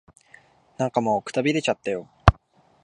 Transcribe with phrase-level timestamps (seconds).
[0.79, 2.09] なんかもう、くたびれちゃったよ。